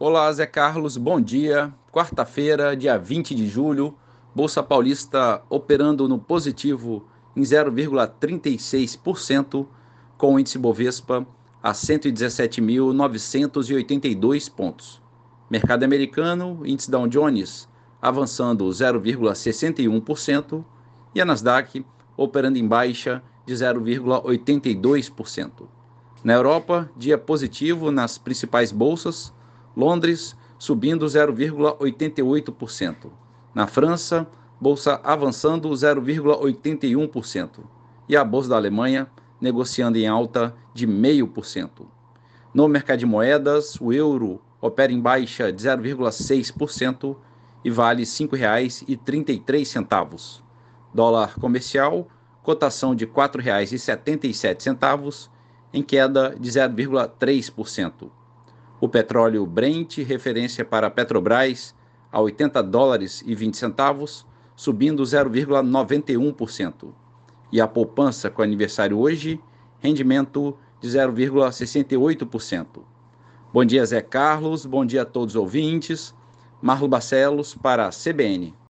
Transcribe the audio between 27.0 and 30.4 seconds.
positivo nas principais bolsas, Londres